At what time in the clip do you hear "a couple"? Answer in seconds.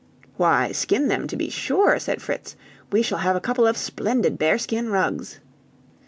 3.35-3.67